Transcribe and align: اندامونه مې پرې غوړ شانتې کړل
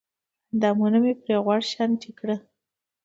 اندامونه 0.51 0.97
مې 1.03 1.13
پرې 1.21 1.35
غوړ 1.43 1.59
شانتې 1.73 2.09
کړل 2.19 2.39